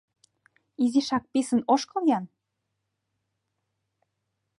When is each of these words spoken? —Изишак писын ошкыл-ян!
—Изишак 0.83 1.23
писын 1.31 1.61
ошкыл-ян! 1.73 2.25